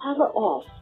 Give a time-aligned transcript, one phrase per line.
[0.00, 0.77] Power off.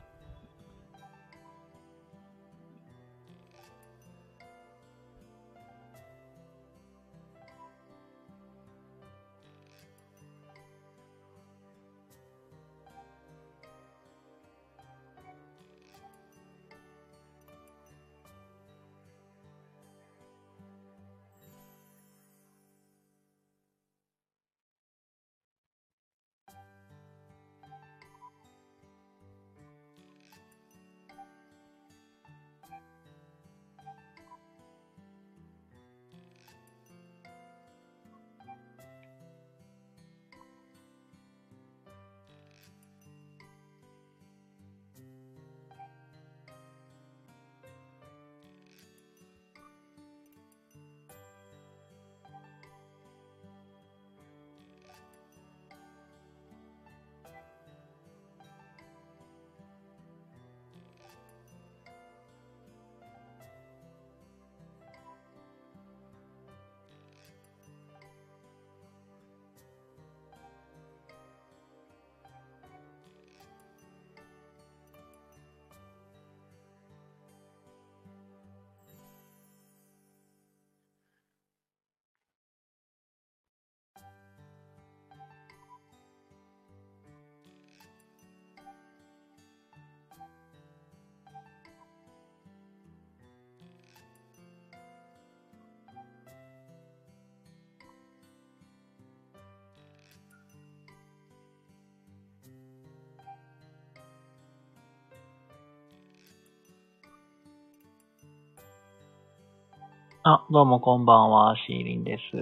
[110.28, 112.36] あ、どうもこんばんは、シーリンです。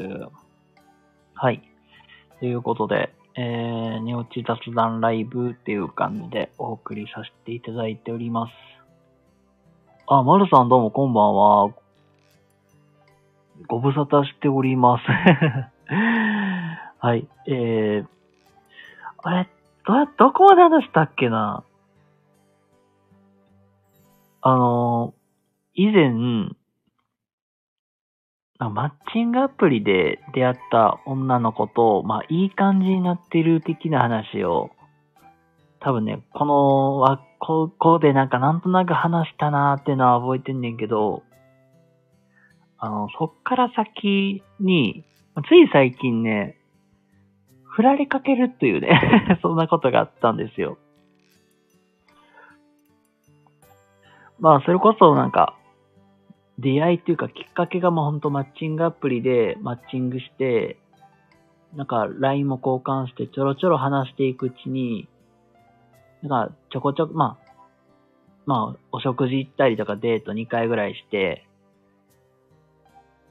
[1.35, 1.63] はい。
[2.41, 8.53] ということで、えー、寝落ち雑談ライブっていう感じでお送りさせていただいております。
[10.07, 11.75] あ、まるさんどうもこんばんは。
[13.69, 15.05] ご無沙汰しております。
[17.05, 17.29] はい。
[17.49, 18.07] えー、
[19.19, 19.49] あれ、
[19.85, 21.63] ど、どこまで話したっけな
[24.41, 26.57] あのー、以前、
[28.59, 34.71] マッチングアプリで出会った女の子と、まあ、いい感じになってる的な話を、
[35.81, 41.25] 多分ね、この、わ、ここでなんかなんとなく話したなーってのは覚えてんねんけど、
[42.79, 45.05] あの、そっから先に、
[45.49, 46.57] つい最近ね、
[47.65, 50.79] 振られかけるっていうね、 そんなことがあったんですよ。
[54.39, 55.57] まあ、それこそなんか、
[56.59, 60.79] 出会いっていうかきっかけがもうほんとマッチングアプリでマッチングして、
[61.75, 65.09] なんか LINE も交換してちょろちょろ話していくうちに、
[66.23, 67.45] なんかちょこちょこ、まあ、
[68.47, 71.47] まあ、お食事行ったりとかデート2回ぐらいして、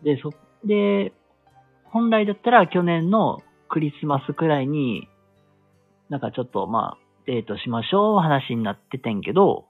[0.04, 0.32] で、そ、
[0.66, 1.14] で、
[1.86, 5.08] 本来だったら去年のクリスマスくらいに、
[6.10, 9.66] なんかちょっとまあ、デートしましょう話になっててんけど、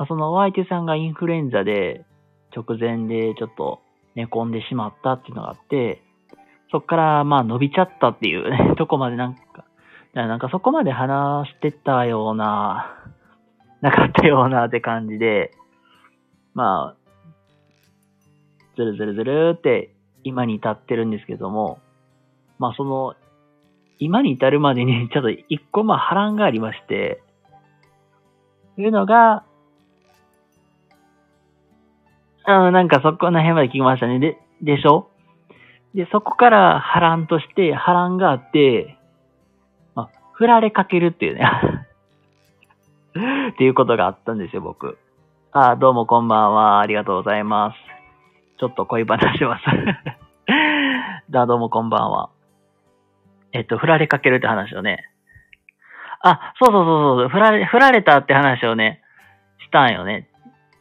[0.00, 2.06] まあ、そのお相手さんがインフルエンザで
[2.56, 3.80] 直前でちょっと
[4.14, 6.00] 寝込んでしまったっていうのがあって、
[6.72, 9.66] そっからまあ伸びちゃったっていうね、 とこまでなんか、
[10.14, 12.96] なんかそこまで話してたような、
[13.82, 15.50] なかったようなって感じで、
[16.54, 17.12] まあ、
[18.76, 19.90] ずるずるずるって
[20.24, 21.78] 今に至ってるんですけども、
[22.58, 23.16] まあその、
[23.98, 27.22] 今に至るまでにちょっと一個まあ波乱がありまして、
[28.76, 29.44] というのが、
[32.46, 34.18] うん、なんかそこら辺まで聞きましたね。
[34.18, 35.10] で、でしょ？
[35.94, 38.96] で、そこから波乱として波乱があって、
[39.94, 41.50] まあ、振られかけるっていうね。
[43.52, 44.98] っていうことがあったんですよ、僕。
[45.52, 46.80] あ、どうもこんばんは。
[46.80, 47.76] ありがとうございます。
[48.58, 49.64] ちょっと恋話します。
[51.30, 52.30] だ、どうもこんばんは。
[53.52, 55.08] えっと、振られかけるって話をね。
[56.22, 59.02] あ、そうそうそうそう、振られ、振られたって話をね、
[59.58, 60.29] したんよね。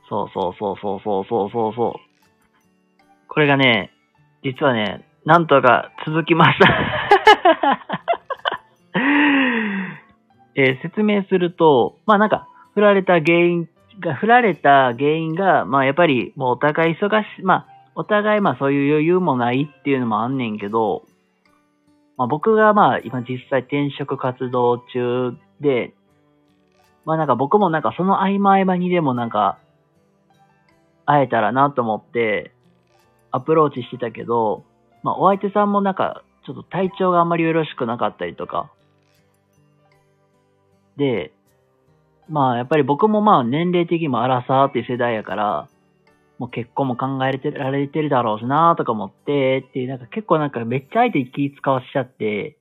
[0.09, 2.09] そうそうそうそうそうそうそうそう。
[3.27, 3.91] これがね、
[4.43, 6.67] 実はね、なんとか続きました。
[10.55, 13.69] えー説明すると、まあなんか、振られた原因
[13.99, 21.03] が、振られた原因が、まあやっぱりもうお互い忙し、まあお互いまあそういう余裕もないっていうのもあんねんけど、
[22.17, 25.93] まあ僕がまあ今実際転職活動中で、
[27.05, 29.59] まあなんか僕もなんかその合間合間にでもなんか、
[31.09, 32.51] 会えたらなと思って、
[33.31, 34.63] アプローチしてたけど、
[35.01, 38.71] まあお相手さんもなんか、ちょっと体調があんまりよろしくなかったりとか。
[40.97, 41.33] で、
[42.29, 45.67] まあやっぱり僕もまあ年齢的にも荒さっていう世代やから、
[46.37, 52.57] もう結婚も考えられてるだろうしなとか思って、っていうなんか結構なんかめっちゃ相手気使わしちゃって、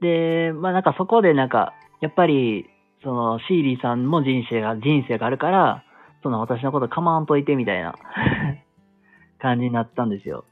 [0.00, 2.66] で、まあなんかそこでなんか、やっぱり、
[3.04, 5.84] そのシーリーさんも人生が、人生があるから、
[6.22, 7.94] その私のこと構わんといてみたいな
[9.38, 10.44] 感じになったんですよ。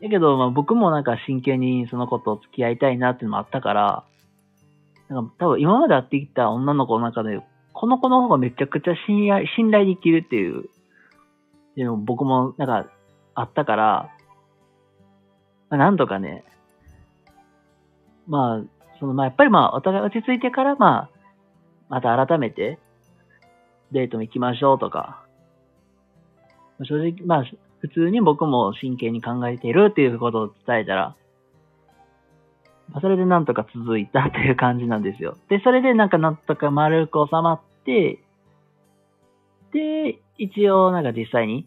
[0.00, 4.04] だけど、まあ僕もなんか真剣にその子と付き合いたいなっていうのもあったから、
[5.08, 7.40] なんか多分今まで会ってきた女の子の中で、
[7.74, 10.62] この子の方がめちゃくちゃ信頼信頼できるっていう、っ
[11.74, 12.90] ていうのも僕もなんか
[13.34, 14.10] あったから、
[15.68, 16.44] まあ、なんとかね、
[18.26, 21.10] まあ、そのまあやっぱりまあお互い落ち着いてからまあ、
[21.88, 22.78] また改めて
[23.92, 25.24] デートも行きましょうとか、
[26.84, 27.44] 正直まあ
[27.80, 31.16] 普通に僕も真剣に考えているっていうことを伝えたら、
[32.90, 35.36] まあそれでなんとか続いたという感じなんですよ。
[35.48, 38.20] で、それでなんかなんとか丸く収まって、
[39.72, 41.66] で、一応なんか実際に、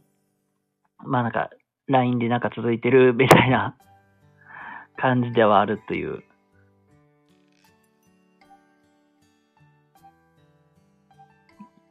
[1.04, 1.50] まあなんか
[1.88, 3.76] LINE でなんか続いてるみたいな
[4.98, 6.24] 感じではあるという。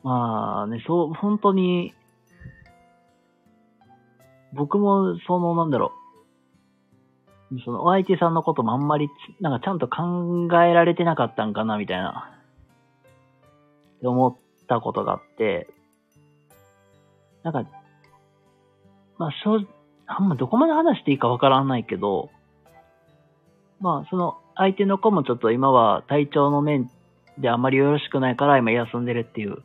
[0.02, 1.94] まあね、そう、本当に、
[4.52, 5.93] 僕もそのなんだろ
[7.50, 9.08] う、そのお相手さんのこともあんまり、
[9.40, 12.32] なんかちゃんと考えられてなかったんかな、みたいな、
[13.99, 15.69] って思ったことがあって、
[17.43, 17.64] なんか、
[19.19, 19.66] まあ、正直、
[20.06, 22.31] あんまどこまで話していいかわからないけど、
[23.81, 26.90] まあ、その相手の子もちょっと今は体調の面
[27.38, 29.62] であんまりよろしくないから今休んでるっていう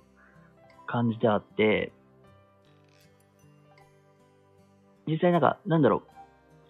[0.88, 1.92] 感じであって、
[5.06, 6.02] 実際なんか、なんだろう、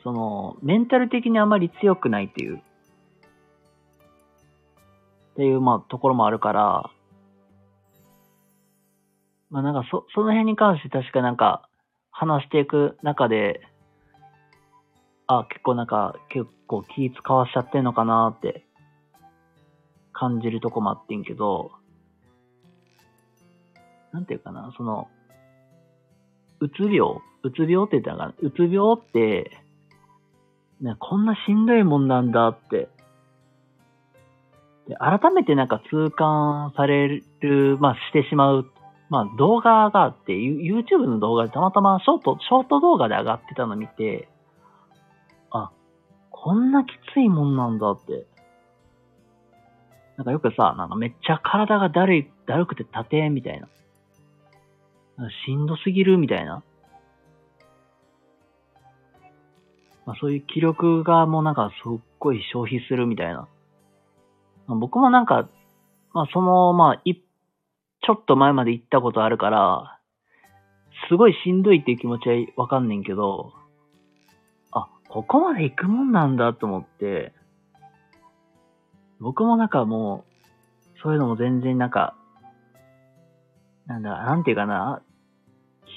[0.04, 2.62] その、メンタル的にあまり強くないっていう、っ
[5.36, 6.92] ていう、まあ、ところもあるから、
[9.50, 11.70] まあなんかそ、その辺に関して確かなんか、
[12.12, 13.62] 話していく中で、
[15.28, 18.66] あ、結構なんか、結構気使わしちゃってんのかなって、
[20.14, 21.72] 感じるとこもあってんけど、
[24.12, 25.08] なんていうかな、その、
[26.60, 27.00] うつ病
[27.44, 29.52] うつ病って言ったのかなうつ病って、
[30.82, 32.90] ね、こんなしんどいもんなんだって。
[34.88, 38.72] で改めてなんか痛感される、まあしてしまう、
[39.10, 44.30] まあ動画があって、YouTube の動画でたまたまショート、ショート動画で上がってたの見て、
[45.52, 45.72] あ、
[46.32, 48.26] こんなきついもんなんだって。
[50.16, 53.68] なんかよくさ、なんかめっちゃ体がだるい、だるくて立てみたいな。
[55.46, 56.64] しんどすぎるみたいな。
[60.06, 63.48] まあ、そういう気力がもうなんかすっごい消費するみたいな。
[64.68, 65.50] まあ、僕もなんか、
[66.14, 70.00] まあその、まあい、ちょっと前まで行ったことあるから、
[71.10, 73.54] すごいしんどいっていう気持ちはわかんねんけど、
[74.72, 77.34] あ、ここまで行くもんなんだと思って、
[79.20, 80.26] 僕もなんかも
[80.96, 82.16] う、そういうのも全然なんか、
[83.88, 85.02] なんだ、なんていうかな、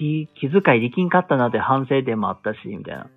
[0.00, 3.11] 気、気遣いできんかったなって反省点もあったし、みたいな。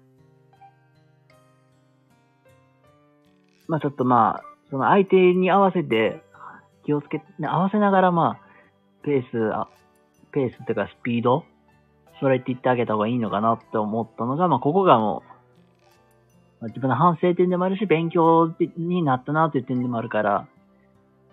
[3.69, 6.21] まあちょっとまあ、その相手に合わせて
[6.85, 8.39] 気をつけ、ね、合わせながらまあ、
[9.03, 9.69] ペース、あ
[10.33, 11.45] ペースっていうかスピード、
[12.19, 15.29] それって言ってあげた方がいいのかなって思ったのが、まあここがもう、
[16.59, 20.47] まあ自分の反省点でもあるし、勉強になったなという点でもあるから、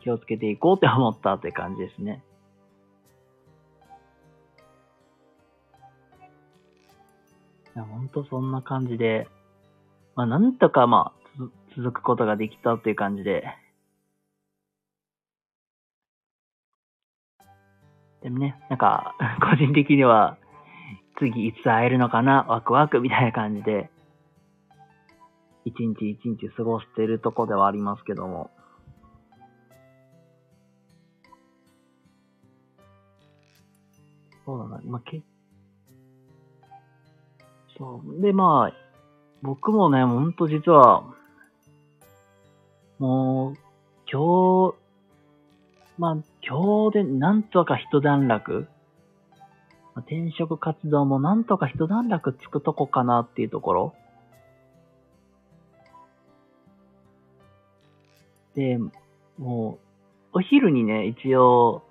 [0.01, 2.23] 気をつけていこうって思ったって感じですね。
[7.75, 9.29] や、ほんとそんな感じで、
[10.17, 11.21] まあなんとかまあ、
[11.77, 13.45] 続くことができたっていう感じで。
[18.23, 20.37] でもね、なんか、 個人的には、
[21.19, 23.91] 次いつ会えるのかな、ワクワクみたいな感じで、
[25.65, 28.51] 一日一日過ごしてるとこではありますけども。
[34.45, 35.23] そうだな、まあ、け、
[37.81, 38.21] そう。
[38.21, 38.77] で、まあ、
[39.41, 41.03] 僕もね、ほんと実は、
[42.99, 43.57] もう、
[44.13, 44.75] 今日、
[45.97, 48.69] まあ、今日でなんとか一段落、
[49.95, 53.95] まあ転職活動もなんとか一段落つくとこかなっていうところ。
[58.55, 58.79] で、
[59.39, 59.79] も
[60.35, 61.83] う、お昼にね、一応、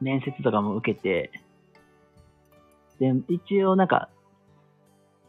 [0.00, 1.32] 面接とかも受けて、
[3.00, 4.08] で、一応なんか、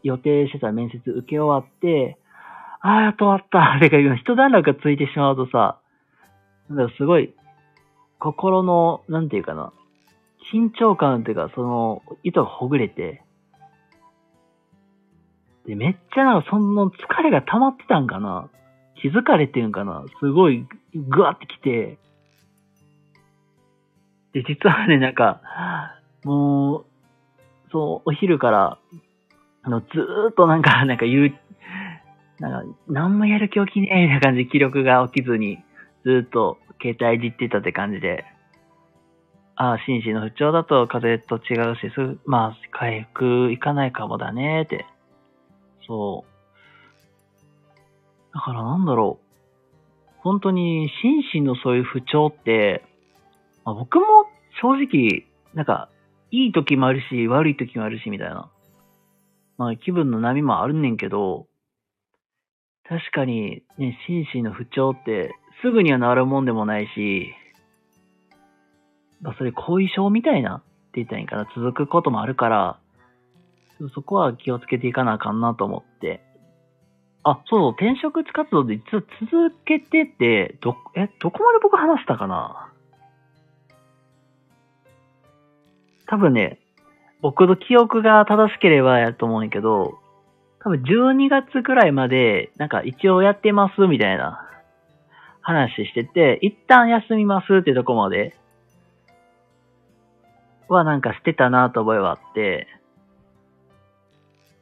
[0.02, 2.18] 予定してた面接受け終わって、
[2.80, 3.76] ああ、やっと終わった。
[3.76, 5.78] っ てか、一段落がついてしまうとさ、
[6.68, 7.34] なんかすごい、
[8.18, 9.72] 心の、なんていうかな、
[10.52, 13.22] 緊張感っていうか、その、糸がほぐれて、
[15.66, 18.48] で、めっちゃなんかその疲れが溜まってたんかな。
[19.00, 20.04] 気づかれてんかな。
[20.18, 21.98] すごい、ぐわってきて、
[24.32, 25.40] で、実はね、なんか、
[26.24, 26.84] もう、
[27.70, 28.78] そう、お昼から、
[29.68, 31.34] あの、ずーっとなんか、 なんか言う、
[32.40, 35.58] なんか、何もやる気起きねえみたいな感じで気力が起きずに、
[36.04, 38.24] ずーっと携帯いじってたって感じで、
[39.56, 44.86] ああ、心身の不調だと風邪と違うし、すぐ、まあ、回復いかないかもだねーって。
[45.86, 48.34] そう。
[48.34, 49.24] だからなんだろう。
[50.20, 52.84] 本当に心身のそういう不調って、
[53.64, 54.04] まあ、僕も
[54.62, 55.90] 正直、なんか、
[56.30, 58.48] いい時もあるし、悪い時もあるし、みたいな。
[59.58, 61.48] まあ、気分の波もあるんねんけど、
[62.88, 67.34] 確かに、ね、心身の不調って、すぐには治るもんでもないし、
[69.20, 72.78] まあ、それ後遺症みたいなって言ったらいいかな、続くこともあるから、
[73.94, 76.20] そこは気をつけていかなあかんなと思って。
[77.24, 82.72] あ、そうそう、転職活動で実は続けてて、ど、え、どこまで僕話したかな？
[86.06, 86.60] 多分ね、
[87.20, 89.98] 僕の記憶が正しければやと思うんやけど、
[90.60, 94.48] 多分12月くらいまで、なんか一応やってますみたいな
[95.40, 98.36] 話してて、一旦休みますってとこまで
[100.68, 102.68] はなんかしてたなと覚えはあって、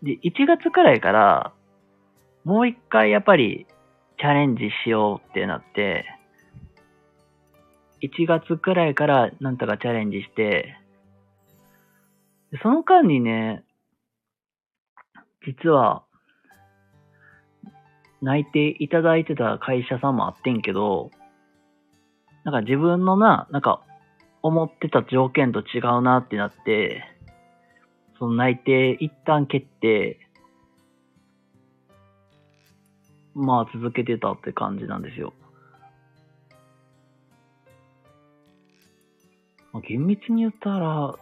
[0.03, 1.53] で、1月くらいから、
[2.45, 3.67] もう一回やっぱり
[4.19, 6.07] チャレンジしようってなって、
[8.03, 10.77] 1月くらいからなんとかチャレンジして、
[12.63, 13.65] その間にね、
[15.45, 16.05] 実は、
[18.23, 21.11] 内定いただいてた会社さんもあってんけど、
[22.45, 23.83] なんか自分のな、なんか
[24.43, 27.05] 思ってた条件と違うなってなって、
[28.19, 30.19] その内定一旦決定、
[33.35, 35.35] まあ続けてたって感じなんですよ。
[39.73, 41.15] まあ、厳密に言ったら、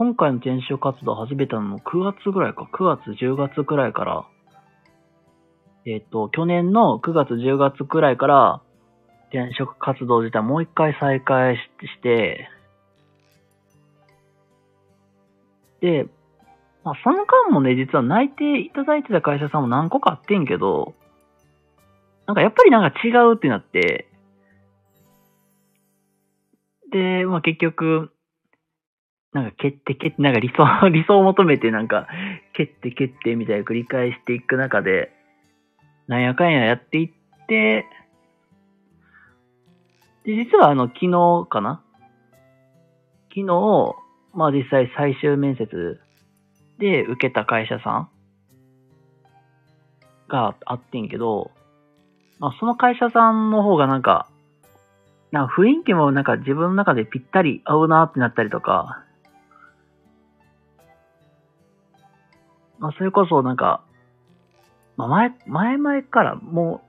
[0.00, 2.66] 今回の転職活動始めたのも9月ぐらいか。
[2.72, 4.24] 9月、10月くらいから。
[5.84, 8.62] えっ、と、去年の9月、10月くらいから、
[9.30, 11.60] 転職活動自体もう一回再開し
[11.98, 12.48] して、
[15.82, 16.06] で、
[16.82, 20.94] まあ、その間もね、実は内定いただいてた会社さんも何個かあってんけど、
[22.24, 24.08] なんかやっぱりなんか違うってなって、
[26.90, 28.14] で、まあ結局、
[29.32, 32.08] なんか蹴って蹴って、なんか理想、 理想を求めてなんか、
[32.52, 35.12] 蹴って蹴ってみたいな繰り返していく中で、
[36.08, 37.86] なんやかんややっていって、
[40.24, 41.80] で、実はあの、昨日かな？
[43.28, 43.94] 昨日、
[44.34, 46.00] まあ実際最終面接
[46.78, 48.08] で受けた会社さん
[50.28, 51.52] があってんけど、
[52.40, 54.26] まあその会社さんの方がなんか、
[55.30, 59.04] なんか雰囲気もなんか自分の中でぴったり合うなってなったりとか、
[62.80, 63.84] まあそれこそなんか、
[64.96, 66.82] まあ前、前々からも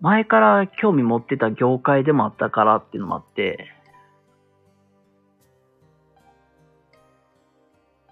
[0.00, 3.66] う、前から興味持ってた業界でもあったからっていうのもあって、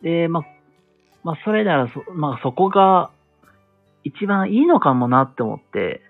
[0.02, 0.43] で、まあ、
[1.23, 3.11] まあそれならそ、まあそこが
[4.05, 6.02] 一番いいのかもなって思って、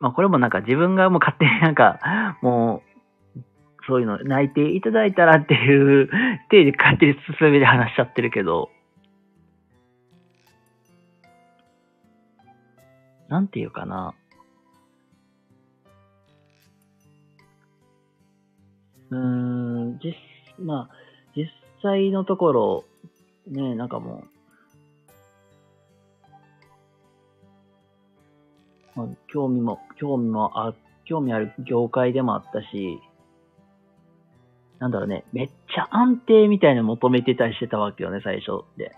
[0.00, 2.93] まあこれもなんか自分がもう勝手になんか、もう、
[3.86, 6.08] そういうの内定いただいたらっていう
[6.50, 8.70] 手で勝手に進めで話しちゃってるけど、
[13.28, 14.14] なんていうかな。
[19.10, 20.14] うーん、実、
[20.58, 20.94] まあ、
[21.36, 21.48] 実
[21.82, 22.84] 際のところ、
[23.46, 24.24] ね、なんかも
[28.96, 30.74] う、まあ、興味も、興味もあ、
[31.04, 33.00] 興味ある業界でもあったし、
[34.84, 38.94] なんだろうね、めっちゃ安定みたいなの求めてたりしてたわけよね、最初で。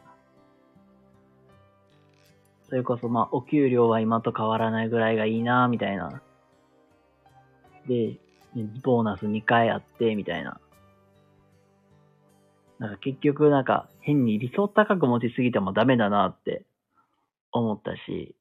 [2.69, 6.21] それこそ、まあ、お給料は今と変わらないぐらいがいいな、みたいな。
[7.87, 8.19] で、
[8.83, 10.59] ボーナス2回あって、みたいな。
[12.81, 16.65] なんか結局なんか変に理想高く持ちすぎてもダメだなって
[17.53, 18.35] 思ったし。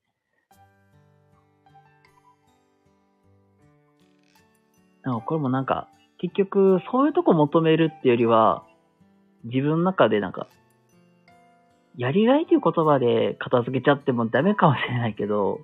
[5.04, 5.88] なんかこれもなんか
[6.20, 8.64] 結局、そういうとこ求めるっていうよりは、
[9.44, 10.48] 自分の中でなんか、
[11.98, 15.62] やりがいという言葉で片付けちゃってもダメかもしれないけど、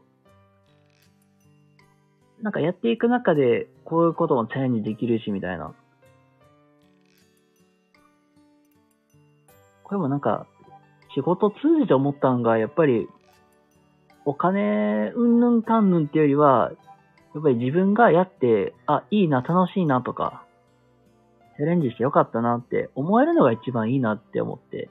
[2.41, 5.74] なんかやっていく中で、こういうこともチャレンジできるし、みたいな。
[9.84, 10.48] これもなんか、
[11.13, 13.08] 仕事通じて思ったんが、やっぱり、
[14.25, 16.72] お金、うんぬんかんぬんっていうよりは、
[17.33, 20.45] やっぱり自分がやって、あ、いいな、楽しいなとか、
[21.57, 24.89] チャレンジしてよかったなって思えるのが一番いいなって思って。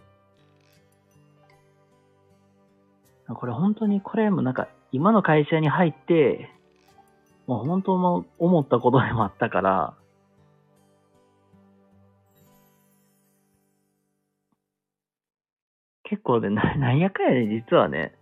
[3.28, 6.50] これ本当に、これもなんか、今の会社に入って、
[7.46, 9.94] もう本当の思ったことでもあったから、
[16.04, 18.14] 結構ね、な、 んやかやね、実はね、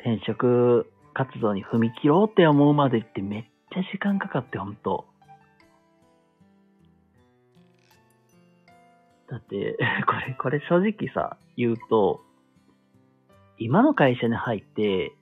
[0.00, 5.06] 転職活動に踏み切ろうって思うまでってめっちゃ時間かかって、ほんと。
[9.28, 12.20] だって、 これ、これ正直さ、言うと、
[13.58, 15.12] 今の会社に入って、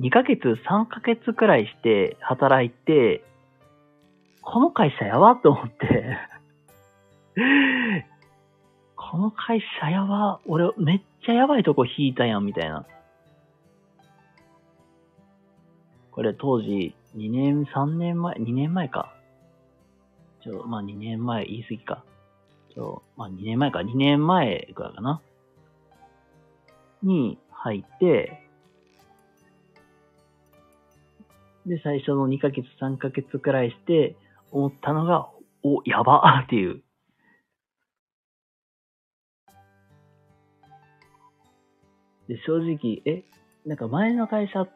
[0.00, 3.22] 2ヶ月、3ヶ月くらいして働いて、
[4.42, 6.18] この会社やばって思って
[8.94, 12.84] この会社やば、俺めっちゃやばいとこ引いたやん、みたいな。
[16.16, 19.14] これ当時、2年、3年前、2年前か。
[20.42, 22.04] ちょ、まあ2年前、言い過ぎか。
[22.74, 25.20] ちょ、まあ2年前か、2年前ぐらいかな。
[27.02, 28.42] に入って、
[31.66, 34.16] で、最初の2ヶ月、3ヶ月くらいして、
[34.52, 35.28] 思ったのが、
[35.62, 36.82] お、やばっていう。
[42.26, 43.22] で、正直、え、
[43.66, 44.68] なんか前の会社っ、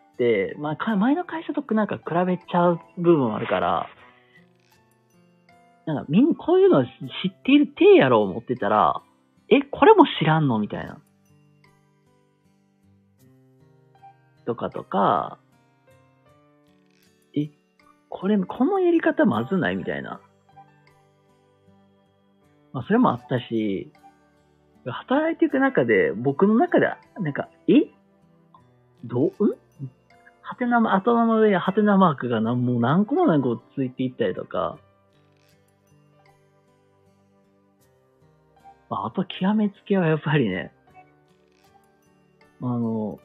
[0.58, 3.88] まあ、前の会社となんか比べちゃう部分もあるから、
[5.86, 9.02] なんかみんなこういうの知っている体やろう思ってたら、
[9.48, 10.58] え、これも知らんの？
[10.58, 10.98] みたいな。
[14.44, 15.38] とかとか、
[17.34, 17.48] え、
[18.10, 19.76] これ、このやり方まずない？
[19.76, 20.20] みたいな。
[22.72, 23.90] まあ、それもあったし、
[24.84, 26.86] 働いていく中で、僕の中で、
[27.18, 27.90] なんか、え？
[29.04, 29.54] どう、ん
[30.50, 34.80] ハテナ、頭の上にハテナマークがなもう何個も何個ついていったりとか、
[38.88, 40.72] まあ、あと極めつけはやっぱりね、
[42.60, 43.20] あの、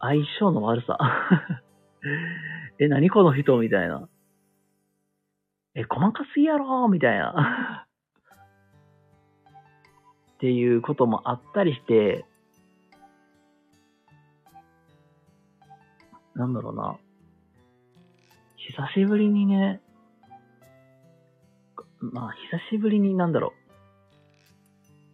[0.00, 0.98] 相性の悪さ。
[2.80, 4.08] え、何この人みたいな。
[5.76, 7.86] え、細かすぎやろみたいな。
[10.34, 12.24] っていうこともあったりして、
[16.36, 16.96] なんだろうな。
[18.56, 19.80] 久しぶりにね、
[22.00, 22.32] まあ、
[22.68, 23.66] 久しぶりになんだろう。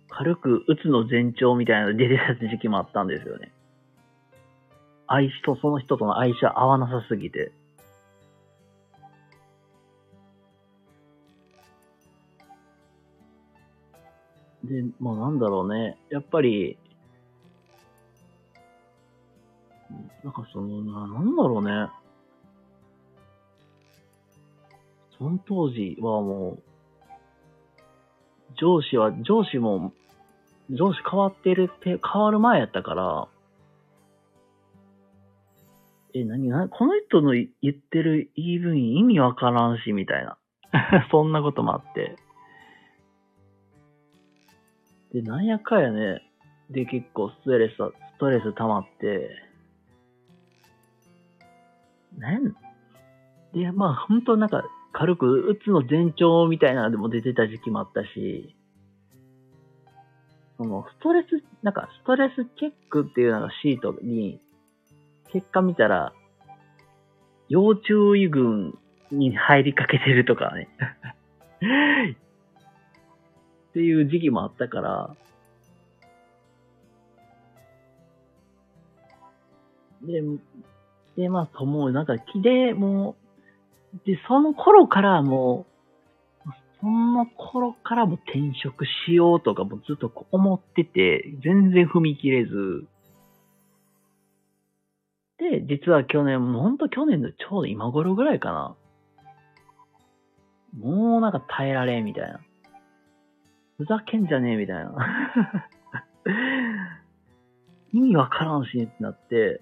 [0.08, 3.52] 軽くうつの前兆みたいなの出てた時期もあったんですよね。
[5.06, 7.52] 相性、その人との相性合わなさすぎて。
[14.64, 15.98] で、まあなんだろうね。
[16.10, 16.78] やっぱり、
[20.24, 21.90] なんかそのな、なんだろうね。
[25.18, 26.62] その当時はもう、
[28.58, 29.92] 上司は、上司も、
[30.70, 33.28] 上司変わってるって、変わる前やったから、
[36.14, 40.36] え、何な、この人の言ってる言い分意味わからんし、みたいな。
[41.10, 42.16] そんなこともあって。
[45.12, 46.22] で、なんやかやね。
[46.70, 49.30] で、結構ストレス、ストレス溜まって、
[52.18, 52.54] なん
[53.54, 58.54] で、まあ、本当なんか、軽く、うつの前兆みたいなのでも出てた時期もあったし、
[60.58, 64.40] その、ストレス、なんか、ストレスチェックっていうのがシートに、
[65.32, 66.12] 結果見たら、
[67.48, 68.78] 要注意群
[69.10, 70.68] に入りかけてるとかね。
[73.70, 75.16] っていう時期もあったから、
[80.02, 80.22] で、
[81.16, 83.16] で、まあ、もうなんか気で、も
[83.94, 85.72] う、で、その頃からもう、
[86.80, 92.86] その頃からも転職しようとかもずっと思ってて、全然踏み切れず、
[95.38, 98.76] で、実は去年、もうほんと去年のちょうど今頃ぐらいかな。
[100.78, 102.40] もうなんか耐えられみたいな。
[103.76, 104.94] ふざけんじゃねえみたいな。
[107.92, 109.60] 意味わからんしねってなって、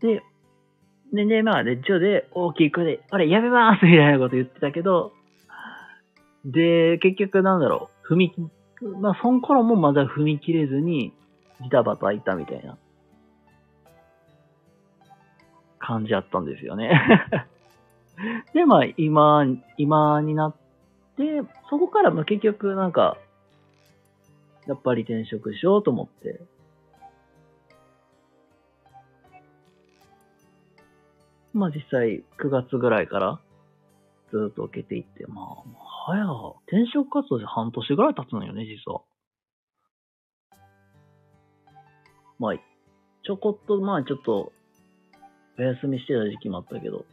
[0.00, 0.22] で、
[1.12, 5.12] で、で、まあ、で、ちょで大きい声で、あれ、やめますみたいなこと言ってたけど、
[6.44, 8.34] で、結局なんだろう、踏み、
[9.00, 11.12] まあ、その頃もまだ踏み切れずに、
[11.62, 12.78] ジタバタいたみたいな
[15.78, 16.90] 感じだったんですよね。
[18.54, 19.44] で、まあ、今、
[19.76, 20.54] 今になっ
[21.16, 23.16] て、そこからまあ結局なんか、
[24.66, 26.40] やっぱり転職しようと思って、
[31.58, 33.40] まあ実際9月ぐらいから
[34.30, 35.46] ずっと受けていって、まあ、
[36.06, 36.24] 早、
[36.68, 39.00] 転職活動で半年ぐらい経つのよね、実は。
[42.38, 42.54] まあ、
[43.24, 44.52] ちょこっと、まあちょっと、
[45.58, 47.04] お休みしてた時期もあったけど、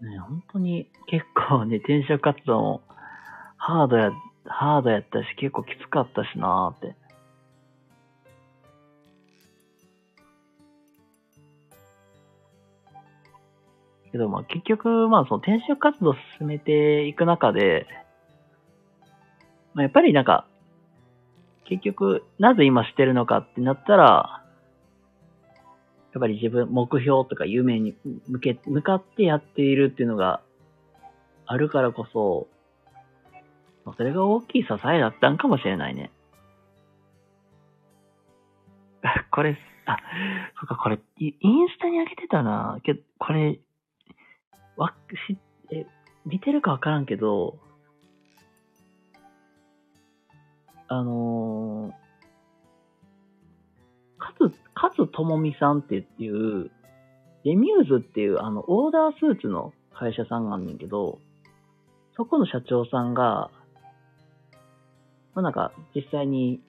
[0.00, 2.82] ね、本当に結構ね、転職活動も
[3.56, 4.12] ハードや、
[4.46, 7.05] ハードやったし、結構きつかったしなーって。
[14.16, 17.86] けどまあ結局、まあその転職活動を進めていく中で、
[19.74, 20.46] まあやっぱりなんか、
[21.64, 24.42] 結局、なぜ今してるのかってなったら、
[26.14, 27.94] やっぱり自分、目標とか夢に
[28.26, 30.40] 向け、向かってやっているっていうのが
[31.44, 32.48] あるからこそ、
[33.84, 36.10] まあそれが大きい支えだったんかもしれないね。
[39.30, 39.98] これ、あ、
[40.58, 42.78] そっか、これ、インスタに上げてたな。
[42.82, 43.60] け、これ、
[44.76, 44.94] わ、
[45.28, 45.38] し、
[45.72, 45.86] え、
[46.24, 47.58] 見てるかわからんけど、
[50.88, 51.92] あのー、
[54.18, 56.70] かつ、かつともみさんっていう、
[57.44, 61.18] デミューズっていう、あの、オーダースーツの会社さんがあんねんけど、
[62.16, 63.50] そこの社長さんが、
[65.34, 66.60] まあ、なんか、実際に、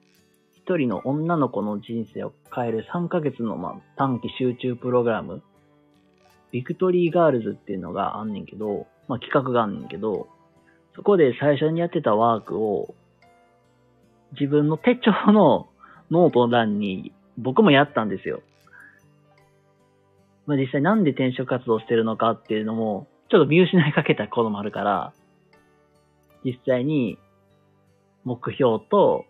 [0.56, 5.42] 一人の女の子の人生を変える3ヶ月の、まあ、短期集中プログラム、
[6.52, 10.28] ビクトリーガールズっていうのがあんねんけど、まあ、企画があんねんけど、
[10.96, 12.96] そこで最初にやってたワークを、
[14.34, 15.68] 自分の手帳の
[16.12, 18.42] ノート欄に僕もやったんですよ。
[20.46, 25.14] まあ、実際なんで転職活動してるのかっていうのも、ちょっと見失いかけたこともあるから、
[26.44, 27.18] 実際に
[28.24, 29.26] 目標と、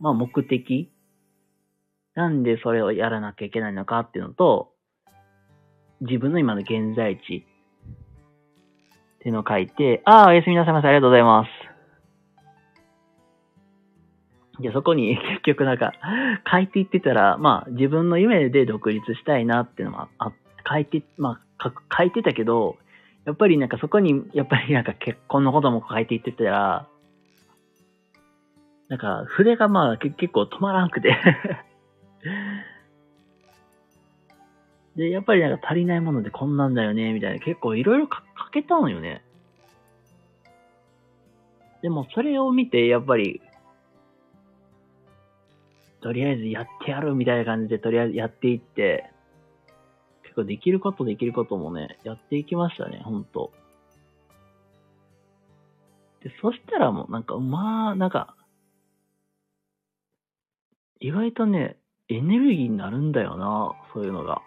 [0.00, 0.90] まあ目的、
[2.14, 4.71] なんでそれをやらなきゃいけないのかっていうのと、
[6.02, 11.44] 自分の今の現在地っていうのを書いて、ああ、おやすみなさいませ、ありがとうございま
[14.58, 14.62] す。
[14.62, 15.92] で、そこに 結局なんか
[16.50, 20.32] 書いていってたら、まあ自分の夢で独立したいなっていうのもあ、
[20.68, 22.76] 書いて、まあ書書いてたけど、
[23.24, 26.86] やっぱりなんかそこに、やっぱりなんか結婚のことも書いていってたら、
[28.88, 31.16] なんか筆がまあ結構止まらんくて
[34.96, 39.22] で、やっぱりなんか足りないものでこんなんだよね、みたいな結構いろいろ書けたのよね。
[41.82, 43.40] でもそれを見て、やっぱり、
[46.00, 49.10] とりあえずやってやるみたいな感じで、とりあえずやっていって、
[50.22, 53.52] 結構できることできることもね、やっていきましたね、ほんと。
[56.22, 58.36] で、そしたらもうなんか、まあ、なんか、
[61.00, 61.76] 意外とね、
[62.08, 64.42] エネルギーになるんだよな、そういうのが。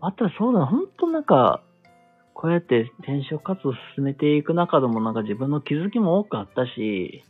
[0.00, 1.62] あとそうだな、ほんとなんか、
[2.34, 7.22] こうやって転職活動を進めていく中でもなんか自分の気づきも多くあったし、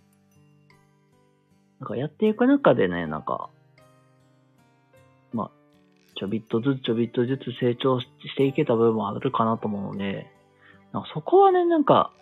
[1.80, 3.50] なんかやっていく中でね、なんか、
[5.32, 5.50] まあ、
[6.16, 8.06] ちょびっとずつちょびっとずつ成長し
[8.36, 10.30] ていけた部分もあるかなと思うので、
[10.92, 12.12] なんかそこはね、なんか、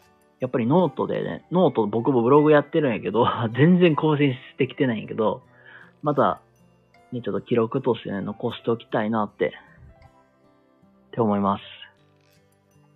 [0.41, 5.43] やっぱりノートでね、ノート僕もブログやってるんやけど、 全然更新してきてないんやけど、
[6.03, 6.41] また、
[7.13, 9.53] ね、ちょっと記録としてね、残しておきたいなって、
[11.19, 11.63] って思います。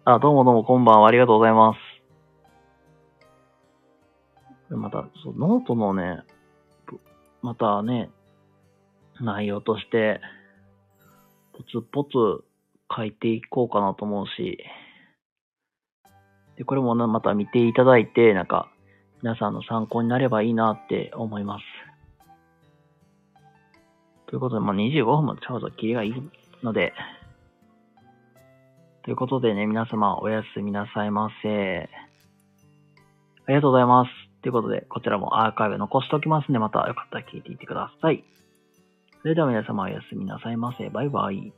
[0.04, 1.74] あ、どうもどうもこんばんは、ありがとうございま
[4.70, 4.76] す。
[4.76, 6.22] また、そう、ノートのね、
[7.42, 8.11] またね、
[9.20, 10.20] 内容として、
[11.52, 12.44] ポツポツ
[12.96, 14.58] 書いていこうかなと思うし、
[16.56, 18.70] で、これもなまた見ていただいて、なんか、
[19.20, 21.64] 皆さんの参考になればいいなって思います。
[24.26, 26.14] ということで、まあ、25分もちょうど切りがいい
[26.62, 26.92] ので、
[29.04, 31.88] ということでね、皆様おやすみなさいませ。
[33.46, 34.10] ありがとうございます。
[34.42, 38.24] ということで、こちらもアーカイブ残しておきますんで、またよかったら聞いていってください。
[39.22, 40.88] それでは皆様おやすみなさいませ。
[40.88, 41.52] バイバイ。